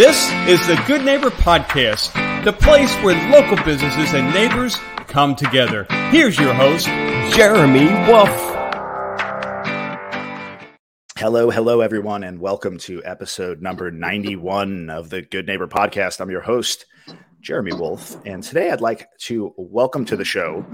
This 0.00 0.30
is 0.48 0.66
the 0.66 0.82
Good 0.86 1.04
Neighbor 1.04 1.28
Podcast, 1.28 2.14
the 2.42 2.54
place 2.54 2.90
where 3.04 3.14
local 3.30 3.62
businesses 3.66 4.14
and 4.14 4.32
neighbors 4.32 4.74
come 5.08 5.36
together. 5.36 5.86
Here's 6.08 6.38
your 6.38 6.54
host, 6.54 6.86
Jeremy 7.36 7.84
Wolf. 8.10 8.30
Hello, 11.18 11.50
hello, 11.50 11.82
everyone, 11.82 12.24
and 12.24 12.40
welcome 12.40 12.78
to 12.78 13.04
episode 13.04 13.60
number 13.60 13.90
91 13.90 14.88
of 14.88 15.10
the 15.10 15.20
Good 15.20 15.46
Neighbor 15.46 15.68
Podcast. 15.68 16.22
I'm 16.22 16.30
your 16.30 16.40
host, 16.40 16.86
Jeremy 17.42 17.74
Wolf, 17.74 18.16
and 18.24 18.42
today 18.42 18.70
I'd 18.70 18.80
like 18.80 19.06
to 19.24 19.52
welcome 19.58 20.06
to 20.06 20.16
the 20.16 20.24
show 20.24 20.64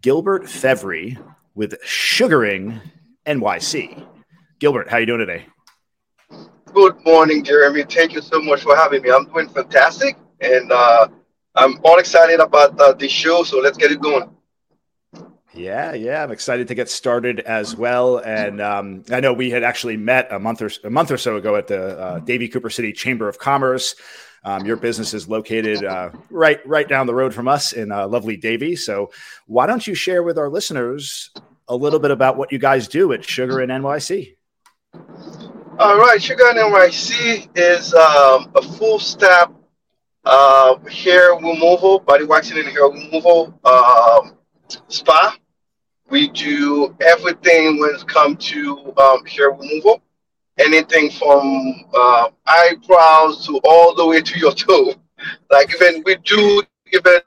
Gilbert 0.00 0.48
Fevry 0.48 1.18
with 1.54 1.74
Sugaring 1.84 2.80
NYC. 3.26 4.06
Gilbert, 4.58 4.88
how 4.88 4.96
are 4.96 5.00
you 5.00 5.06
doing 5.06 5.20
today? 5.20 5.44
Good 6.72 7.04
morning, 7.04 7.42
Jeremy. 7.42 7.82
Thank 7.82 8.12
you 8.12 8.22
so 8.22 8.40
much 8.40 8.62
for 8.62 8.76
having 8.76 9.02
me. 9.02 9.10
I'm 9.10 9.24
doing 9.26 9.48
fantastic, 9.48 10.16
and 10.40 10.70
uh, 10.70 11.08
I'm 11.56 11.80
all 11.84 11.98
excited 11.98 12.38
about 12.38 12.80
uh, 12.80 12.92
the 12.92 13.08
show. 13.08 13.42
So 13.42 13.58
let's 13.58 13.76
get 13.76 13.90
it 13.90 14.00
going. 14.00 14.30
Yeah, 15.52 15.94
yeah, 15.94 16.22
I'm 16.22 16.30
excited 16.30 16.68
to 16.68 16.76
get 16.76 16.88
started 16.88 17.40
as 17.40 17.74
well. 17.74 18.18
And 18.18 18.60
um, 18.60 19.02
I 19.10 19.18
know 19.18 19.32
we 19.32 19.50
had 19.50 19.64
actually 19.64 19.96
met 19.96 20.32
a 20.32 20.38
month 20.38 20.62
or 20.62 20.70
a 20.84 20.90
month 20.90 21.10
or 21.10 21.18
so 21.18 21.36
ago 21.36 21.56
at 21.56 21.66
the 21.66 21.98
uh, 21.98 22.18
Davie 22.20 22.48
Cooper 22.48 22.70
City 22.70 22.92
Chamber 22.92 23.28
of 23.28 23.38
Commerce. 23.38 23.96
Um, 24.44 24.64
your 24.64 24.76
business 24.76 25.12
is 25.12 25.28
located 25.28 25.84
uh, 25.84 26.10
right 26.30 26.64
right 26.66 26.88
down 26.88 27.06
the 27.06 27.14
road 27.14 27.34
from 27.34 27.48
us 27.48 27.72
in 27.72 27.90
uh, 27.90 28.06
lovely 28.06 28.36
Davie. 28.36 28.76
So 28.76 29.10
why 29.46 29.66
don't 29.66 29.86
you 29.86 29.94
share 29.94 30.22
with 30.22 30.38
our 30.38 30.48
listeners 30.48 31.30
a 31.68 31.74
little 31.74 31.98
bit 31.98 32.12
about 32.12 32.36
what 32.36 32.52
you 32.52 32.58
guys 32.58 32.86
do 32.86 33.12
at 33.12 33.24
Sugaring 33.24 33.68
NYC? 33.68 34.36
All 35.80 35.96
right, 35.96 36.22
Sugaring 36.22 36.56
NYC 36.56 37.48
is 37.56 37.94
um, 37.94 38.52
a 38.54 38.60
full 38.60 38.98
step 38.98 39.50
uh, 40.26 40.76
hair 40.80 41.36
removal, 41.36 42.00
body 42.00 42.26
waxing 42.26 42.58
and 42.58 42.68
hair 42.68 42.90
removal 42.90 43.58
um, 43.64 44.36
spa. 44.88 45.34
We 46.10 46.28
do 46.28 46.94
everything 47.00 47.80
when 47.80 47.94
it 47.94 48.06
comes 48.06 48.46
to 48.50 48.92
um, 48.98 49.24
hair 49.24 49.52
removal, 49.52 50.02
anything 50.58 51.10
from 51.12 51.86
uh, 51.94 52.28
eyebrows 52.46 53.46
to 53.46 53.58
all 53.64 53.94
the 53.94 54.04
way 54.04 54.20
to 54.20 54.38
your 54.38 54.52
toe. 54.54 54.92
Like 55.50 55.74
even 55.74 56.02
we 56.04 56.16
do 56.16 56.62
even 56.92 57.20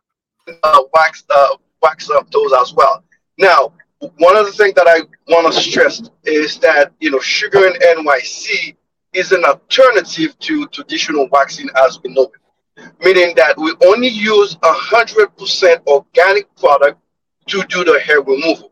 uh, 0.62 0.84
wax 0.94 1.24
uh, 1.32 1.56
wax 1.82 2.08
up 2.12 2.30
toes 2.30 2.54
as 2.62 2.72
well. 2.76 3.04
Now, 3.40 3.74
one 4.18 4.36
of 4.36 4.46
the 4.46 4.52
things 4.52 4.74
that 4.74 4.88
I 4.88 5.02
want 5.32 5.54
to 5.54 5.62
stress 5.62 6.10
is 6.24 6.58
that 6.60 6.92
you 7.00 7.12
know 7.12 7.20
Sugaring 7.20 7.74
NYC 7.74 8.76
is 9.14 9.32
an 9.32 9.46
alternative 9.46 10.38
to 10.40 10.68
traditional 10.68 11.28
waxing 11.32 11.70
as 11.86 12.00
we 12.04 12.14
know 12.14 12.32
it, 12.78 12.90
meaning 13.04 13.36
that 13.36 13.58
we 13.58 13.74
only 13.86 14.08
use 14.08 14.58
hundred 14.64 15.36
percent 15.38 15.82
organic 15.88 16.54
product 16.56 17.00
to 17.48 17.64
do 17.70 17.84
the 17.84 18.00
hair 18.00 18.22
removal, 18.22 18.72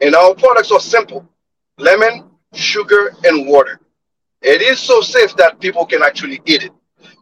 and 0.00 0.14
our 0.14 0.34
products 0.34 0.70
are 0.70 0.80
simple: 0.80 1.26
lemon, 1.78 2.24
sugar, 2.52 3.14
and 3.24 3.46
water. 3.46 3.80
It 4.42 4.62
is 4.62 4.78
so 4.78 5.00
safe 5.00 5.34
that 5.36 5.60
people 5.60 5.86
can 5.86 6.02
actually 6.02 6.40
eat 6.44 6.64
it. 6.64 6.72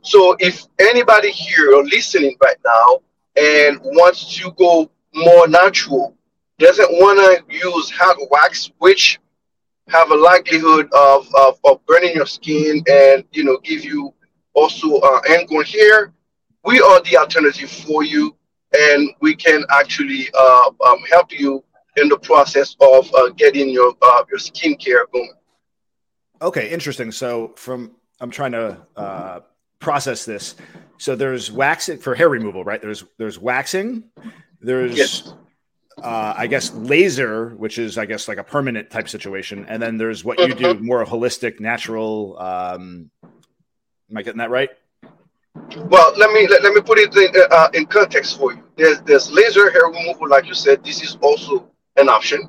So 0.03 0.37
if 0.41 0.67
anybody 0.79 1.31
here 1.31 1.75
or 1.75 1.85
listening 1.85 2.37
right 2.43 2.57
now 2.65 3.01
and 3.37 3.81
wants 3.81 4.37
to 4.37 4.51
go 4.53 4.91
more 5.15 5.49
natural 5.49 6.17
doesn't 6.59 6.91
want 6.93 7.19
to 7.19 7.55
use 7.55 7.91
hot 7.91 8.17
wax, 8.31 8.71
which 8.79 9.21
have 9.89 10.11
a 10.11 10.17
likelihood 10.17 10.89
of, 10.93 11.27
of, 11.35 11.59
of, 11.65 11.85
burning 11.87 12.15
your 12.15 12.27
skin 12.27 12.83
and 12.89 13.25
you 13.33 13.45
know 13.45 13.59
give 13.59 13.85
you 13.85 14.15
also 14.55 14.97
uh, 14.97 15.21
ingrown 15.31 15.65
hair, 15.65 16.13
we 16.65 16.81
are 16.81 17.03
the 17.03 17.17
alternative 17.17 17.71
for 17.71 18.05
you, 18.05 18.35
and 18.73 19.11
we 19.21 19.35
can 19.35 19.65
actually 19.71 20.29
uh, 20.33 20.71
um, 20.87 20.99
help 21.11 21.33
you 21.33 21.63
in 21.97 22.09
the 22.09 22.19
process 22.19 22.77
of 22.81 23.13
uh, 23.15 23.29
getting 23.31 23.69
your 23.69 23.95
uh, 24.01 24.25
your 24.31 24.39
skincare 24.39 25.05
going. 25.13 25.35
Okay, 26.41 26.71
interesting. 26.71 27.13
So 27.13 27.53
from 27.57 27.93
I'm 28.21 28.31
trying 28.31 28.53
to 28.53 28.79
uh, 28.97 29.41
process 29.81 30.25
this. 30.25 30.55
So 30.97 31.17
there's 31.17 31.51
waxing 31.51 31.99
for 31.99 32.15
hair 32.15 32.29
removal, 32.29 32.65
right? 32.65 32.81
There's 32.81 33.05
there's 33.19 33.39
waxing. 33.39 34.05
There's 34.61 34.97
yes 34.97 35.35
uh, 36.03 36.35
I 36.37 36.47
guess 36.47 36.73
laser, 36.75 37.51
which 37.51 37.79
is 37.79 37.99
I 37.99 38.07
guess 38.07 38.29
like 38.29 38.39
a 38.39 38.45
permanent 38.45 38.91
type 38.91 39.09
situation, 39.09 39.67
and 39.69 39.83
then 39.83 39.97
there's 39.97 40.25
what 40.25 40.39
you 40.39 40.55
do 40.55 40.75
more 40.75 41.05
holistic, 41.05 41.61
natural. 41.61 42.37
Um, 42.39 43.11
am 43.23 44.17
I 44.17 44.23
getting 44.23 44.39
that 44.39 44.51
right? 44.51 44.71
Well, 45.77 46.13
let 46.17 46.33
me 46.33 46.49
let, 46.49 46.63
let 46.63 46.75
me 46.75 46.81
put 46.81 46.99
it 46.99 47.15
in, 47.17 47.43
uh, 47.51 47.69
in 47.75 47.87
context 47.87 48.39
for 48.39 48.53
you. 48.53 48.65
There's 48.77 49.01
there's 49.03 49.31
laser 49.31 49.71
hair 49.71 49.87
removal, 49.87 50.29
like 50.29 50.47
you 50.47 50.55
said. 50.55 50.85
This 50.85 51.03
is 51.03 51.17
also 51.21 51.71
an 51.97 52.09
option. 52.09 52.49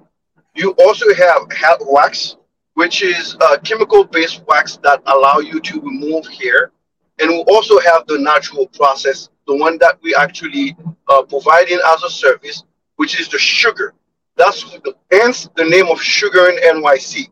You 0.56 0.72
also 0.80 1.14
have 1.14 1.42
hot 1.52 1.80
wax, 1.82 2.38
which 2.74 3.04
is 3.04 3.38
a 3.42 3.60
chemical-based 3.60 4.44
wax 4.48 4.78
that 4.78 5.02
allow 5.06 5.40
you 5.40 5.60
to 5.60 5.82
remove 5.82 6.26
hair, 6.28 6.72
and 7.20 7.30
we 7.30 7.44
also 7.48 7.80
have 7.80 8.08
the 8.08 8.18
natural 8.18 8.68
process, 8.68 9.30
the 9.48 9.56
one 9.56 9.78
that 9.80 10.00
we 10.02 10.16
actually 10.16 10.76
uh, 11.08 11.22
providing 11.24 11.80
as 11.86 12.04
a 12.04 12.10
service 12.10 12.64
which 12.96 13.20
is 13.20 13.30
the 13.30 13.38
sugar. 13.38 13.94
That's 14.36 14.64
the, 14.64 14.96
hence 15.12 15.50
the 15.56 15.64
name 15.64 15.88
of 15.88 16.02
Sugaring 16.02 16.58
NYC. 16.58 17.30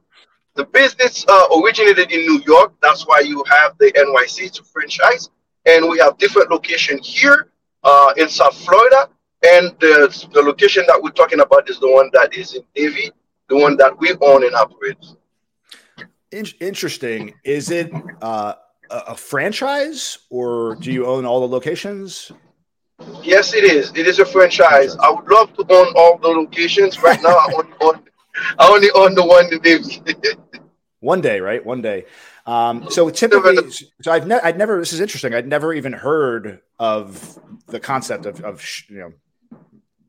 The 0.56 0.66
business 0.66 1.26
uh, 1.28 1.48
originated 1.60 2.12
in 2.12 2.22
New 2.22 2.42
York. 2.46 2.74
That's 2.82 3.08
why 3.08 3.20
you 3.20 3.44
have 3.50 3.78
the 3.80 3.92
NYC 3.92 4.52
to 4.54 4.64
franchise. 4.64 5.30
And 5.66 5.90
we 5.90 5.98
have 6.00 6.18
different 6.18 6.52
location 6.52 7.00
here 7.00 7.50
uh, 7.84 8.14
in 8.18 8.30
South 8.30 8.56
Florida. 8.64 9.10
And 9.44 9.76
the, 9.80 10.28
the 10.34 10.42
location 10.42 10.86
that 10.88 11.02
we're 11.02 11.12
talking 11.12 11.42
about 11.42 11.70
is 11.70 11.80
the 11.80 11.92
one 11.92 12.10
that 12.14 12.34
is 12.36 12.56
in 12.56 12.64
Davie, 12.76 13.12
the 13.50 13.58
one 13.58 13.76
that 13.78 13.98
we 14.00 14.14
own 14.22 14.46
and 14.46 14.56
operate. 14.56 14.98
Interesting. 16.32 17.34
Is 17.44 17.70
it 17.70 17.92
uh, 18.22 18.54
a 18.90 19.16
franchise 19.16 20.20
or 20.30 20.76
do 20.76 20.92
you 20.92 21.06
own 21.06 21.26
all 21.26 21.42
the 21.42 21.48
locations? 21.48 22.32
Yes, 23.24 23.54
it 23.54 23.64
is. 23.64 23.92
It 23.96 24.08
is 24.08 24.20
a 24.20 24.26
franchise. 24.26 24.96
I 24.98 25.10
would 25.10 25.28
love 25.28 25.54
to 25.56 25.66
own 25.70 25.94
all 25.96 26.18
the 26.18 26.28
locations. 26.28 27.02
Right 27.02 27.22
now, 27.22 27.30
I 27.30 27.54
only 27.56 27.74
own, 27.82 28.04
I 28.60 28.68
only 28.68 28.92
own 28.92 29.16
the 29.16 29.26
one 29.26 29.50
in 29.64 30.64
one 31.00 31.22
day, 31.22 31.40
right? 31.40 31.66
One 31.66 31.82
day. 31.82 32.06
Um, 32.46 32.90
so 32.90 33.10
typically, 33.10 33.72
so 34.02 34.12
I've 34.12 34.28
never, 34.28 34.46
I'd 34.46 34.58
never. 34.58 34.80
This 34.80 34.94
is 34.94 35.00
interesting. 35.00 35.34
I'd 35.34 35.48
never 35.48 35.74
even 35.74 35.94
heard 35.94 36.60
of 36.80 37.40
the 37.68 37.80
concept 37.80 38.26
of, 38.26 38.42
of 38.42 38.66
you 38.90 38.98
know, 38.98 39.14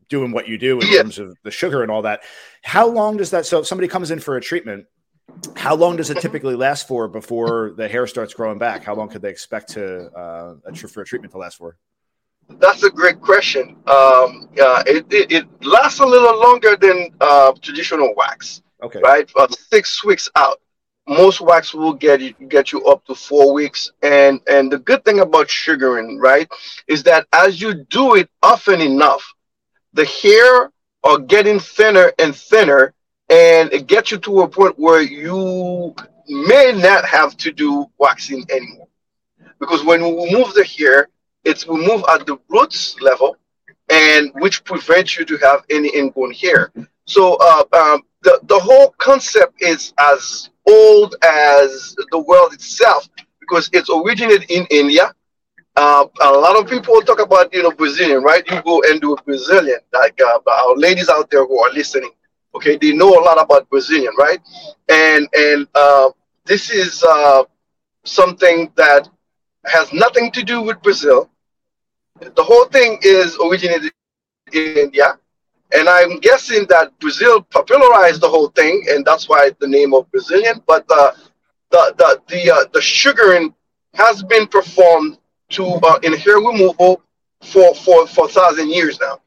doing 0.08 0.32
what 0.32 0.48
you 0.48 0.58
do 0.58 0.80
in 0.80 0.88
yeah. 0.88 1.02
terms 1.02 1.18
of 1.18 1.36
the 1.44 1.50
sugar 1.50 1.82
and 1.82 1.90
all 1.90 2.02
that. 2.02 2.22
How 2.62 2.88
long 2.88 3.16
does 3.16 3.30
that? 3.30 3.46
So 3.46 3.60
if 3.60 3.66
somebody 3.66 3.88
comes 3.88 4.10
in 4.10 4.18
for 4.18 4.36
a 4.36 4.40
treatment, 4.40 4.86
how 5.56 5.74
long 5.74 5.96
does 5.96 6.10
it 6.10 6.18
typically 6.18 6.54
last 6.54 6.88
for 6.88 7.08
before 7.08 7.72
the 7.76 7.88
hair 7.88 8.06
starts 8.06 8.34
growing 8.34 8.58
back? 8.58 8.82
How 8.82 8.94
long 8.94 9.08
could 9.08 9.22
they 9.22 9.30
expect 9.30 9.70
to 9.70 10.10
uh, 10.10 10.54
for 10.88 11.02
a 11.02 11.04
treatment 11.04 11.32
to 11.32 11.38
last 11.38 11.58
for? 11.58 11.76
That's 12.48 12.82
a 12.82 12.90
great 12.90 13.20
question. 13.20 13.76
Um, 13.86 14.48
uh, 14.60 14.82
it, 14.86 15.06
it, 15.10 15.32
it, 15.32 15.64
lasts 15.64 16.00
a 16.00 16.06
little 16.06 16.38
longer 16.40 16.76
than 16.76 17.10
uh, 17.20 17.52
traditional 17.60 18.14
wax. 18.16 18.62
Okay. 18.82 19.00
Right, 19.02 19.30
six 19.70 20.04
weeks 20.04 20.28
out. 20.36 20.60
Most 21.06 21.40
wax 21.40 21.74
will 21.74 21.92
get 21.92 22.20
you 22.20 22.32
get 22.48 22.72
you 22.72 22.84
up 22.84 23.04
to 23.06 23.14
four 23.14 23.52
weeks. 23.52 23.92
And 24.02 24.40
and 24.46 24.70
the 24.70 24.78
good 24.78 25.04
thing 25.04 25.20
about 25.20 25.50
sugaring, 25.50 26.18
right, 26.18 26.50
is 26.86 27.02
that 27.04 27.26
as 27.32 27.60
you 27.60 27.84
do 27.84 28.14
it 28.14 28.30
often 28.42 28.80
enough, 28.80 29.22
the 29.92 30.04
hair 30.04 30.70
are 31.02 31.18
getting 31.18 31.60
thinner 31.60 32.12
and 32.18 32.34
thinner, 32.34 32.94
and 33.28 33.72
it 33.72 33.86
gets 33.86 34.10
you 34.10 34.18
to 34.18 34.42
a 34.42 34.48
point 34.48 34.78
where 34.78 35.02
you 35.02 35.94
may 36.26 36.72
not 36.74 37.04
have 37.04 37.36
to 37.38 37.52
do 37.52 37.86
waxing 37.98 38.44
anymore. 38.50 38.88
Because 39.60 39.84
when 39.84 40.02
we 40.02 40.26
remove 40.26 40.54
the 40.54 40.64
hair, 40.64 41.08
it's 41.44 41.66
we 41.66 41.76
move 41.86 42.02
at 42.10 42.26
the 42.26 42.38
roots 42.48 43.00
level, 43.00 43.36
and 43.90 44.30
which 44.34 44.64
prevents 44.64 45.18
you 45.18 45.24
to 45.26 45.36
have 45.38 45.64
any 45.70 45.94
ingrown 45.96 46.32
hair. 46.32 46.72
So 47.06 47.36
uh, 47.40 47.64
um, 47.72 48.02
the 48.22 48.40
the 48.44 48.58
whole 48.58 48.94
concept 48.98 49.54
is 49.60 49.92
as 49.98 50.50
old 50.66 51.16
as 51.22 51.94
the 52.10 52.18
world 52.18 52.52
itself 52.54 53.08
because 53.40 53.68
it's 53.72 53.90
originated 53.90 54.50
in 54.50 54.66
India. 54.70 55.14
Uh, 55.76 56.06
a 56.22 56.30
lot 56.32 56.56
of 56.58 56.68
people 56.68 57.00
talk 57.02 57.20
about 57.20 57.52
you 57.52 57.62
know 57.62 57.70
Brazilian, 57.72 58.22
right? 58.22 58.44
You 58.50 58.62
go 58.62 58.82
and 58.88 59.00
do 59.00 59.14
a 59.14 59.22
Brazilian, 59.22 59.80
like 59.92 60.18
uh, 60.20 60.38
our 60.50 60.76
ladies 60.76 61.08
out 61.08 61.30
there 61.30 61.44
who 61.46 61.58
are 61.62 61.72
listening. 61.72 62.10
Okay, 62.54 62.76
they 62.80 62.92
know 62.92 63.10
a 63.10 63.22
lot 63.22 63.40
about 63.40 63.68
Brazilian, 63.68 64.12
right? 64.18 64.38
And 64.88 65.28
and 65.34 65.66
uh, 65.74 66.10
this 66.44 66.70
is 66.70 67.02
uh, 67.02 67.44
something 68.04 68.70
that 68.76 69.08
has 69.66 69.92
nothing 69.92 70.30
to 70.32 70.42
do 70.42 70.62
with 70.62 70.80
Brazil 70.82 71.30
the 72.20 72.42
whole 72.42 72.66
thing 72.66 72.98
is 73.02 73.36
originated 73.44 73.92
in 74.52 74.76
India. 74.76 75.18
And 75.72 75.88
I'm 75.88 76.20
guessing 76.20 76.66
that 76.68 76.96
Brazil 77.00 77.42
popularized 77.42 78.20
the 78.20 78.28
whole 78.28 78.48
thing, 78.48 78.84
and 78.88 79.04
that's 79.04 79.28
why 79.28 79.50
the 79.58 79.66
name 79.66 79.92
of 79.94 80.10
Brazilian. 80.10 80.62
But 80.66 80.86
the 80.88 81.16
the 81.70 81.94
the 81.98 82.22
the, 82.28 82.50
uh, 82.54 82.64
the 82.72 82.80
sugaring 82.80 83.54
has 83.94 84.22
been 84.22 84.46
performed 84.46 85.18
to 85.50 85.64
uh, 85.64 85.98
in 86.02 86.12
hair 86.12 86.36
removal 86.36 87.02
for 87.42 87.74
for 87.74 88.06
for 88.06 88.28
thousand 88.28 88.70
years 88.70 89.00
now. 89.00 89.20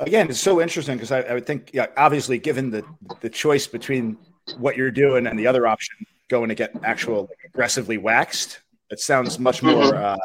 Again, 0.00 0.28
it's 0.28 0.40
so 0.40 0.60
interesting 0.60 0.96
because 0.96 1.12
I, 1.12 1.20
I, 1.20 1.34
would 1.34 1.46
think, 1.46 1.70
yeah, 1.72 1.86
obviously, 1.96 2.38
given 2.38 2.70
the 2.70 2.84
the 3.20 3.30
choice 3.30 3.68
between 3.68 4.16
what 4.58 4.76
you're 4.76 4.90
doing 4.90 5.28
and 5.28 5.38
the 5.38 5.46
other 5.46 5.68
option, 5.68 5.94
going 6.28 6.48
to 6.48 6.56
get 6.56 6.72
actual 6.82 7.22
like, 7.22 7.38
aggressively 7.46 7.98
waxed, 7.98 8.60
it 8.90 8.98
sounds 8.98 9.38
much 9.38 9.62
more 9.62 9.84
mm-hmm. 9.84 10.04
uh, 10.04 10.16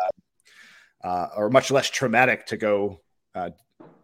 uh, 1.04 1.28
or 1.36 1.50
much 1.50 1.72
less 1.72 1.90
traumatic 1.90 2.46
to 2.48 2.58
go 2.58 3.02
uh, 3.36 3.50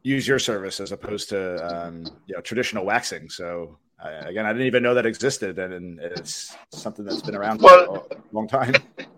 use 0.04 0.28
your 0.28 0.40
service 0.40 0.80
as 0.80 0.92
opposed 0.92 1.30
to 1.30 1.66
um, 1.66 2.04
you 2.28 2.36
know 2.36 2.42
traditional 2.42 2.86
waxing. 2.86 3.30
So 3.30 3.78
again, 4.02 4.46
I 4.46 4.52
didn't 4.52 4.68
even 4.68 4.84
know 4.84 4.94
that 4.96 5.06
existed, 5.06 5.60
and 5.60 6.00
it's 6.00 6.56
something 6.72 7.06
that's 7.06 7.22
been 7.22 7.36
around 7.36 7.62
well, 7.62 8.08
for 8.08 8.16
a 8.16 8.22
long 8.32 8.48
time. 8.48 8.76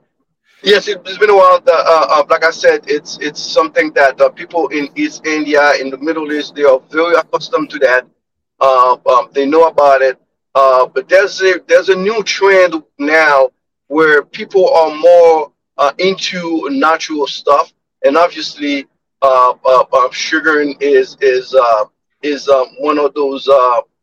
Yes, 0.63 0.88
it's 0.88 1.18
been 1.19 1.30
a 1.30 1.36
while. 1.36 1.62
Uh, 1.68 1.72
uh, 2.10 2.24
like 2.27 2.44
I 2.44 2.50
said, 2.50 2.86
it's 2.88 3.19
it's 3.19 3.39
something 3.39 3.92
that 3.94 4.18
people 4.36 4.68
in 4.69 4.89
East 4.95 5.24
India, 5.24 5.74
in 5.80 5.92
the 5.92 5.98
Middle 5.98 6.31
East, 6.33 6.56
they 6.56 6.63
are 6.63 6.80
very 6.89 7.13
accustomed 7.16 7.69
to 7.69 7.80
that. 7.80 8.07
Uh, 8.60 8.98
um, 9.06 9.30
they 9.33 9.45
know 9.45 9.68
about 9.68 10.01
it. 10.01 10.18
Uh, 10.56 10.88
but 10.88 11.07
there's 11.07 11.39
a 11.42 11.62
there's 11.68 11.89
a 11.89 11.95
new 11.95 12.24
trend 12.24 12.81
now 12.98 13.50
where 13.88 14.24
people 14.24 14.74
are 14.74 14.95
more 14.95 15.51
uh, 15.77 15.92
into 15.98 16.69
natural 16.69 17.27
stuff, 17.27 17.74
and 18.04 18.18
obviously, 18.18 18.86
sugaring 20.12 20.77
is 20.80 21.18
is 21.22 21.56
is 22.24 22.48
um, 22.48 22.68
one 22.80 23.00
of 23.00 23.13
those 23.13 23.50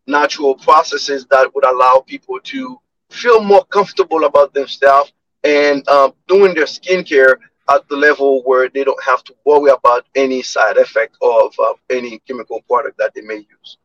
natural 0.07 0.55
processes 0.55 1.27
that 1.31 1.55
would 1.55 1.65
allow 1.65 2.05
people 2.07 2.39
to 2.45 2.79
feel 3.11 3.43
more 3.43 3.65
comfortable 3.67 4.25
about 4.25 4.53
themselves 4.55 5.13
and 5.45 5.87
um, 5.89 6.13
doing 6.29 6.55
their 6.55 6.65
skincare 6.65 7.37
at 7.71 7.89
the 7.89 7.97
level 7.97 8.43
where 8.45 8.69
they 8.69 8.85
don't 8.85 9.03
have 9.03 9.23
to 9.25 9.35
worry 9.45 9.71
about 9.71 10.05
any 10.15 10.43
side 10.43 10.77
effect 10.77 11.17
of 11.23 11.55
uh, 11.59 11.73
any 11.91 12.19
chemical 12.21 12.61
product 12.63 12.99
that 12.99 13.15
they 13.15 13.21
may 13.21 13.37
use. 13.37 13.79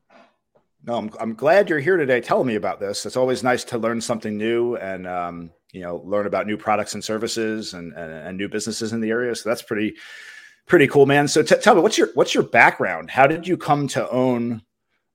No, 0.84 0.98
I'm, 0.98 1.12
I'm 1.20 1.34
glad 1.34 1.70
you're 1.70 1.80
here 1.80 1.98
today 1.98 2.22
telling 2.22 2.48
me 2.48 2.56
about 2.56 2.80
this. 2.80 3.06
It's 3.06 3.18
always 3.18 3.44
nice 3.44 3.64
to 3.66 3.78
learn 3.78 4.02
something 4.02 4.38
new 4.38 4.76
and, 4.78 5.06
um, 5.06 5.52
you 5.72 5.82
know, 5.82 6.02
learn 6.06 6.26
about 6.26 6.48
new 6.48 6.58
products 6.58 6.94
and 6.94 7.04
services 7.04 7.74
and, 7.74 7.94
and, 7.94 8.12
and, 8.12 8.38
new 8.38 8.48
businesses 8.48 8.94
in 8.94 9.02
the 9.02 9.10
area. 9.10 9.36
So 9.36 9.50
that's 9.50 9.62
pretty, 9.62 9.96
pretty 10.66 10.88
cool, 10.88 11.06
man. 11.06 11.28
So 11.28 11.44
t- 11.44 11.58
tell 11.58 11.76
me, 11.76 11.82
what's 11.82 11.98
your, 11.98 12.10
what's 12.14 12.34
your 12.34 12.44
background? 12.44 13.10
How 13.12 13.28
did 13.28 13.48
you 13.48 13.58
come 13.58 13.88
to 13.90 14.10
own 14.10 14.62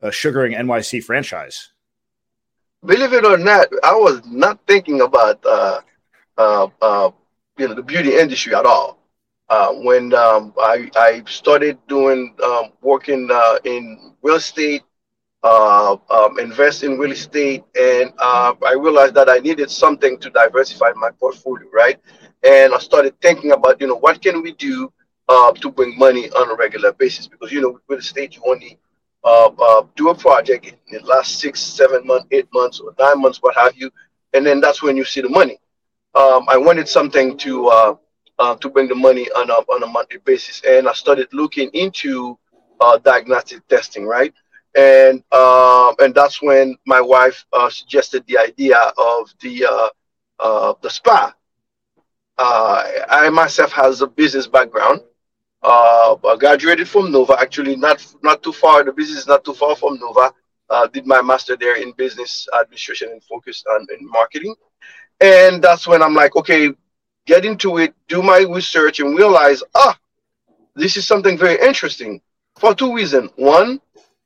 a 0.01 0.13
Sugaring 0.13 0.53
NYC 0.53 1.03
franchise? 1.03 1.71
Believe 2.85 3.13
it 3.13 3.25
or 3.25 3.39
not, 3.39 3.69
I 3.85 3.95
was 3.95 4.21
not 4.27 4.59
thinking 4.67 5.01
about, 5.01 5.45
uh, 5.47 5.81
uh, 6.37 6.67
uh, 6.81 7.11
you 7.57 7.69
know, 7.69 7.75
the 7.75 7.83
beauty 7.83 8.17
industry 8.17 8.55
at 8.55 8.67
all. 8.67 8.99
Uh, 9.49 9.73
when 9.73 10.15
um, 10.15 10.55
I, 10.59 10.91
I 10.97 11.23
started 11.27 11.79
doing 11.87 12.35
um, 12.43 12.73
working 12.81 13.29
uh, 13.31 13.59
in 13.65 14.15
real 14.23 14.37
estate, 14.37 14.83
uh, 15.43 15.97
um, 16.11 16.39
invest 16.39 16.85
in 16.85 16.99
real 16.99 17.13
estate, 17.13 17.65
and 17.79 18.13
uh, 18.19 18.55
I 18.67 18.75
realized 18.75 19.15
that 19.15 19.29
I 19.29 19.39
needed 19.39 19.71
something 19.71 20.19
to 20.19 20.31
diversify 20.31 20.93
my 20.97 21.11
portfolio, 21.13 21.69
right? 21.73 21.99
And 22.45 22.75
I 22.75 22.79
started 22.79 23.21
thinking 23.21 23.53
about, 23.53 23.81
you 23.81 23.89
know, 23.89 23.97
what 23.97 24.23
can 24.23 24.43
we 24.43 24.53
do 24.55 24.93
uh, 25.29 25.53
to 25.53 25.71
bring 25.71 25.99
money 25.99 26.31
on 26.31 26.51
a 26.51 26.55
regular 26.57 26.93
basis? 26.93 27.29
Because 27.29 27.53
you 27.53 27.61
know, 27.61 27.71
with 27.73 27.83
real 27.89 27.99
estate, 28.01 28.37
you 28.37 28.43
only 28.47 28.79
uh, 29.25 29.51
uh, 29.59 29.83
do 29.97 30.11
a 30.11 30.15
project 30.15 30.67
in 30.67 30.77
the 30.93 31.01
last 31.07 31.39
six, 31.41 31.61
seven 31.61 32.07
months, 32.07 32.27
eight 32.33 32.49
months, 32.55 32.81
or 32.81 32.95
nine 32.99 33.21
months, 33.21 33.39
what 33.43 33.57
have 33.57 33.75
you, 33.77 33.91
and 34.35 34.47
then 34.47 34.61
that's 34.61 34.83
when 34.83 34.97
you 34.97 35.05
see 35.05 35.21
the 35.21 35.29
money 35.29 35.59
um, 36.15 36.47
I 36.49 36.57
wanted 36.59 36.89
something 36.89 37.37
to 37.39 37.69
uh, 38.39 38.57
to 38.57 38.69
bring 38.71 38.89
the 38.89 38.95
money 38.95 39.29
on 39.37 39.51
a 39.51 39.55
on 39.55 39.83
a 39.83 39.87
monthly 39.87 40.19
basis, 40.25 40.63
and 40.67 40.89
I 40.89 40.93
started 40.93 41.29
looking 41.33 41.71
into 41.73 42.39
diagnostic 43.05 43.67
testing, 43.69 44.07
right? 44.07 44.35
And 44.75 45.23
um, 45.33 45.95
and 46.01 46.15
that's 46.15 46.41
when 46.43 46.77
my 46.87 47.01
wife 47.01 47.45
uh, 47.53 47.69
suggested 47.71 48.25
the 48.27 48.39
idea 48.39 48.79
of 48.79 49.33
the 49.41 49.67
uh, 49.67 49.89
uh, 50.39 50.75
the 50.83 50.91
spa. 50.91 51.35
I 52.39 53.31
myself 53.31 53.73
has 53.73 54.01
a 54.03 54.07
business 54.07 54.47
background. 54.47 55.01
I 55.63 56.37
graduated 56.39 56.89
from 56.89 57.13
Nova, 57.13 57.37
actually 57.39 57.77
not 57.77 58.05
not 58.23 58.43
too 58.43 58.53
far. 58.53 58.83
The 58.83 58.93
business 58.93 59.21
is 59.21 59.27
not 59.29 59.45
too 59.45 59.55
far 59.55 59.77
from 59.77 60.01
Nova. 60.01 60.33
did 60.93 61.07
my 61.07 61.23
master 61.23 61.57
there 61.57 61.77
in 61.77 61.93
business 61.93 62.49
administration 62.59 63.11
and 63.11 63.23
focused 63.25 63.67
on 63.69 63.87
in 63.97 64.09
marketing 64.09 64.55
and 65.23 65.63
that's 65.63 65.87
when 65.87 66.03
I'm 66.03 66.15
like, 66.15 66.35
okay, 66.37 66.71
get 67.27 67.45
into 67.45 67.79
it, 67.79 67.95
do 68.09 68.23
my 68.23 68.41
research, 68.41 68.99
and 68.99 69.17
realize, 69.17 69.63
ah, 69.75 69.97
this 70.75 70.97
is 70.97 71.07
something 71.07 71.39
very 71.39 71.61
interesting 71.65 72.21
for 72.59 72.75
two 72.75 72.95
reasons. 72.95 73.31
One, 73.37 73.81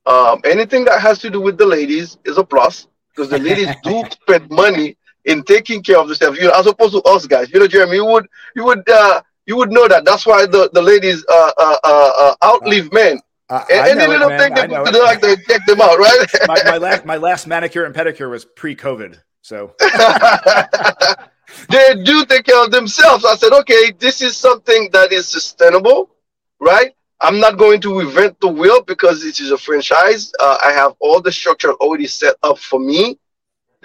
um, 0.06 0.40
anything 0.44 0.84
that 0.84 1.00
has 1.00 1.18
to 1.20 1.30
do 1.30 1.40
with 1.40 1.58
the 1.58 1.66
ladies 1.66 2.18
is 2.24 2.38
a 2.38 2.44
plus 2.44 2.86
because 3.14 3.30
the 3.30 3.38
ladies 3.38 3.68
do 3.82 4.04
spend 4.10 4.50
money 4.50 4.96
in 5.24 5.42
taking 5.42 5.82
care 5.82 5.98
of 5.98 6.08
themselves. 6.08 6.38
You 6.38 6.44
know, 6.44 6.54
as 6.56 6.66
opposed 6.66 6.94
to 6.94 7.02
us 7.02 7.26
guys. 7.26 7.50
You 7.52 7.60
know, 7.60 7.66
Jeremy, 7.66 7.96
you 7.96 8.04
would 8.04 8.26
you 8.54 8.64
would 8.64 8.88
uh, 8.88 9.22
you 9.46 9.56
would 9.56 9.70
know 9.70 9.88
that. 9.88 10.04
That's 10.04 10.26
why 10.26 10.46
the 10.46 10.70
the 10.72 10.82
ladies 10.82 11.24
uh, 11.28 11.52
uh, 11.58 11.76
uh, 11.84 12.12
uh 12.18 12.34
outlive 12.44 12.92
men. 12.92 13.20
Uh, 13.48 13.64
and 13.70 14.00
any 14.00 14.08
little 14.08 14.28
thing 14.28 14.52
they 14.54 14.66
do, 14.66 15.04
like 15.04 15.20
they 15.20 15.36
check 15.36 15.64
them 15.66 15.80
out, 15.80 15.98
right? 15.98 16.26
my, 16.48 16.60
my 16.64 16.76
last 16.78 17.04
my 17.04 17.16
last 17.16 17.46
manicure 17.46 17.84
and 17.84 17.94
pedicure 17.94 18.28
was 18.28 18.44
pre-COVID. 18.44 19.20
So 19.42 19.74
they 21.70 21.94
do 22.02 22.24
take 22.26 22.44
care 22.44 22.64
of 22.64 22.72
themselves. 22.72 23.24
I 23.24 23.36
said, 23.36 23.52
okay, 23.52 23.92
this 23.96 24.20
is 24.20 24.36
something 24.36 24.88
that 24.92 25.12
is 25.12 25.28
sustainable, 25.28 26.10
right? 26.58 26.96
I'm 27.20 27.40
not 27.40 27.56
going 27.56 27.80
to 27.82 27.88
reinvent 27.88 28.40
the 28.40 28.48
wheel 28.48 28.82
because 28.82 29.22
this 29.22 29.40
is 29.40 29.50
a 29.50 29.58
franchise. 29.58 30.32
Uh, 30.38 30.58
I 30.62 30.72
have 30.72 30.94
all 31.00 31.20
the 31.20 31.32
structure 31.32 31.72
already 31.74 32.06
set 32.06 32.36
up 32.42 32.58
for 32.58 32.78
me. 32.78 33.18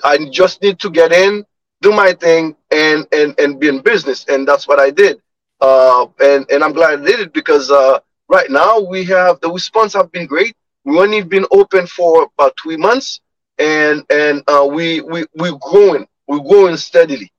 I 0.03 0.17
just 0.29 0.61
need 0.61 0.79
to 0.79 0.89
get 0.89 1.11
in, 1.11 1.45
do 1.81 1.91
my 1.91 2.13
thing, 2.13 2.55
and 2.71 3.07
and 3.11 3.39
and 3.39 3.59
be 3.59 3.67
in 3.67 3.79
business. 3.81 4.25
And 4.27 4.47
that's 4.47 4.67
what 4.67 4.79
I 4.79 4.89
did. 4.89 5.21
Uh, 5.61 6.07
and 6.19 6.45
and 6.51 6.63
I'm 6.63 6.73
glad 6.73 6.99
I 6.99 7.05
did 7.05 7.19
it 7.19 7.33
because 7.33 7.71
uh, 7.71 7.99
right 8.27 8.49
now 8.49 8.79
we 8.79 9.05
have 9.05 9.39
the 9.41 9.49
response 9.49 9.93
have 9.93 10.11
been 10.11 10.25
great. 10.25 10.55
We 10.83 10.99
only 10.99 11.21
been 11.23 11.45
open 11.51 11.87
for 11.87 12.27
about 12.33 12.53
three 12.61 12.77
months 12.77 13.21
and 13.61 14.03
and 14.09 14.43
uh, 14.47 14.67
we 14.69 15.01
we 15.01 15.25
we're 15.35 15.57
growing, 15.61 16.07
we're 16.27 16.39
growing 16.39 16.77
steadily. 16.77 17.31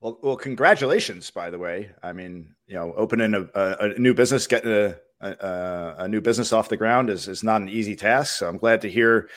Well, 0.00 0.18
well, 0.22 0.36
congratulations, 0.36 1.30
by 1.30 1.50
the 1.50 1.58
way. 1.58 1.90
I 2.02 2.12
mean, 2.12 2.54
you 2.66 2.74
know, 2.74 2.92
opening 2.96 3.34
a, 3.34 3.42
a, 3.58 3.90
a 3.90 3.98
new 3.98 4.14
business, 4.14 4.46
getting 4.46 4.70
a, 4.70 4.96
a, 5.20 5.94
a, 5.98 6.08
new 6.08 6.20
business 6.20 6.52
off 6.52 6.68
the 6.68 6.76
ground 6.76 7.10
is, 7.10 7.28
is 7.28 7.42
not 7.42 7.60
an 7.60 7.68
easy 7.68 7.96
task. 7.96 8.38
So 8.38 8.48
I'm 8.48 8.58
glad 8.58 8.80
to 8.82 8.90
hear 8.90 9.28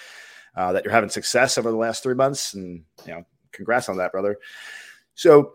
uh, 0.55 0.73
that 0.73 0.83
you're 0.83 0.93
having 0.93 1.09
success 1.09 1.57
over 1.57 1.69
the 1.69 1.77
last 1.77 2.03
three 2.03 2.15
months, 2.15 2.53
and 2.53 2.83
you 3.05 3.13
know, 3.13 3.23
congrats 3.51 3.87
on 3.89 3.97
that, 3.97 4.11
brother. 4.11 4.37
So 5.13 5.53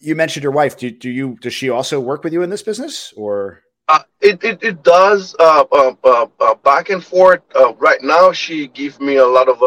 you 0.00 0.14
mentioned 0.14 0.42
your 0.42 0.52
wife. 0.52 0.76
Do, 0.76 0.90
do 0.90 1.10
you 1.10 1.36
does 1.40 1.54
she 1.54 1.70
also 1.70 1.98
work 1.98 2.24
with 2.24 2.32
you 2.32 2.42
in 2.42 2.50
this 2.50 2.62
business, 2.62 3.12
or? 3.16 3.62
Uh, 3.88 4.02
it, 4.20 4.42
it, 4.42 4.58
it 4.64 4.82
does 4.82 5.36
uh, 5.38 5.64
uh, 5.70 5.94
uh, 6.02 6.26
uh 6.40 6.54
back 6.56 6.90
and 6.90 7.04
forth. 7.04 7.40
Uh, 7.54 7.72
right 7.74 8.02
now, 8.02 8.32
she 8.32 8.66
gives 8.66 8.98
me 8.98 9.16
a 9.16 9.26
lot 9.26 9.48
of 9.48 9.62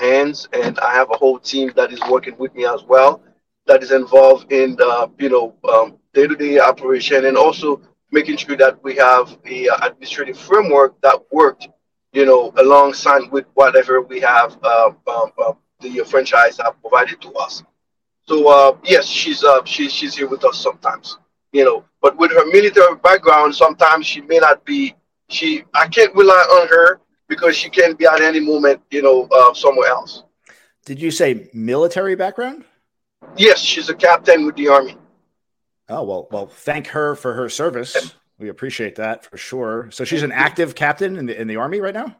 hands, 0.00 0.48
and 0.52 0.78
I 0.80 0.94
have 0.94 1.10
a 1.10 1.16
whole 1.16 1.38
team 1.38 1.70
that 1.76 1.92
is 1.92 2.00
working 2.08 2.36
with 2.38 2.54
me 2.54 2.64
as 2.64 2.82
well, 2.84 3.22
that 3.66 3.82
is 3.82 3.92
involved 3.92 4.50
in 4.50 4.76
the 4.76 5.10
you 5.18 5.28
know 5.28 5.54
um, 5.72 5.99
day-to-day 6.14 6.58
operation, 6.58 7.26
and 7.26 7.36
also 7.36 7.80
making 8.10 8.36
sure 8.36 8.56
that 8.56 8.82
we 8.82 8.96
have 8.96 9.38
a 9.46 9.68
administrative 9.82 10.38
framework 10.38 11.00
that 11.00 11.18
worked, 11.30 11.68
you 12.12 12.26
know, 12.26 12.52
alongside 12.56 13.30
with 13.30 13.46
whatever 13.54 14.00
we 14.00 14.20
have 14.20 14.52
um, 14.64 14.96
um, 15.06 15.30
the 15.80 16.04
franchise 16.04 16.58
have 16.58 16.80
provided 16.80 17.20
to 17.22 17.32
us. 17.32 17.62
So 18.26 18.78
yes, 18.84 19.06
she's 19.06 19.44
she's 19.64 19.92
she's 19.92 20.14
here 20.16 20.28
with 20.28 20.44
us 20.44 20.58
sometimes 20.58 21.18
you 21.52 21.64
know. 21.64 21.84
But 22.02 22.16
with 22.16 22.32
her 22.32 22.46
military 22.46 22.96
background, 22.96 23.54
sometimes 23.54 24.06
she 24.06 24.20
may 24.22 24.38
not 24.38 24.64
be. 24.64 24.94
She 25.28 25.64
I 25.74 25.86
can't 25.86 26.14
rely 26.14 26.34
on 26.34 26.68
her 26.68 27.00
because 27.28 27.56
she 27.56 27.70
can 27.70 27.94
be 27.94 28.06
at 28.06 28.20
any 28.20 28.40
moment, 28.40 28.80
you 28.90 29.02
know, 29.02 29.28
uh, 29.30 29.54
somewhere 29.54 29.88
else. 29.88 30.24
Did 30.84 31.00
you 31.00 31.10
say 31.10 31.48
military 31.52 32.16
background? 32.16 32.64
Yes, 33.36 33.60
she's 33.60 33.88
a 33.90 33.94
captain 33.94 34.46
with 34.46 34.56
the 34.56 34.68
army. 34.68 34.96
Oh 35.90 36.04
well, 36.04 36.28
well, 36.30 36.46
thank 36.46 36.86
her 36.88 37.14
for 37.16 37.34
her 37.34 37.48
service. 37.48 38.14
We 38.38 38.48
appreciate 38.48 38.96
that 38.96 39.26
for 39.26 39.36
sure. 39.36 39.90
So 39.90 40.04
she's 40.04 40.22
an 40.22 40.32
active 40.32 40.74
captain 40.74 41.16
in 41.16 41.26
the 41.26 41.38
in 41.38 41.48
the 41.48 41.56
army 41.56 41.80
right 41.80 41.92
now. 41.92 42.16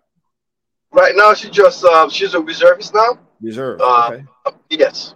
Right 0.92 1.14
now, 1.14 1.34
she 1.34 1.48
just 1.48 1.84
uh, 1.84 2.08
she's 2.10 2.34
a 2.34 2.40
reservist 2.40 2.92
now. 2.94 3.18
Reserve. 3.40 3.80
Uh, 3.80 4.18
okay. 4.46 4.56
Yes. 4.70 5.14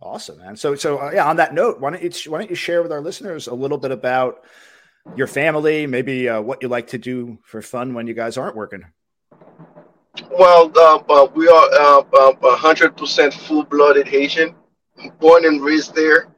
Awesome, 0.00 0.38
man. 0.38 0.56
So, 0.56 0.74
so 0.74 0.98
uh, 0.98 1.10
yeah. 1.14 1.28
On 1.28 1.36
that 1.36 1.54
note, 1.54 1.80
why 1.80 1.90
don't 1.90 2.02
you 2.02 2.30
why 2.30 2.38
don't 2.38 2.50
you 2.50 2.56
share 2.56 2.82
with 2.82 2.92
our 2.92 3.00
listeners 3.00 3.46
a 3.46 3.54
little 3.54 3.78
bit 3.78 3.90
about 3.90 4.42
your 5.14 5.26
family, 5.26 5.86
maybe 5.86 6.28
uh, 6.28 6.40
what 6.40 6.62
you 6.62 6.68
like 6.68 6.88
to 6.88 6.98
do 6.98 7.38
for 7.44 7.60
fun 7.60 7.94
when 7.94 8.06
you 8.06 8.14
guys 8.14 8.38
aren't 8.38 8.56
working? 8.56 8.84
Well, 10.30 10.72
uh, 10.74 10.96
uh, 11.08 11.26
we 11.34 11.46
are 11.48 11.68
uh, 11.72 12.02
uh, 12.12 12.56
hundred 12.56 12.96
percent 12.96 13.34
full-blooded 13.34 14.08
Haitian, 14.08 14.54
born 15.20 15.44
and 15.44 15.62
raised 15.62 15.94
there. 15.94 16.33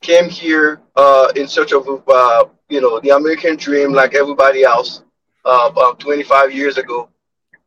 Came 0.00 0.28
here 0.28 0.80
uh, 0.96 1.32
in 1.36 1.48
search 1.48 1.72
of 1.72 1.86
uh, 2.08 2.44
you 2.68 2.80
know 2.80 3.00
the 3.00 3.10
American 3.10 3.56
dream, 3.56 3.92
like 3.92 4.14
everybody 4.14 4.62
else, 4.62 5.02
about 5.44 5.98
25 5.98 6.52
years 6.52 6.78
ago. 6.78 7.08